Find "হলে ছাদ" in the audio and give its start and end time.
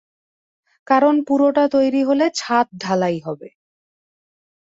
2.03-2.67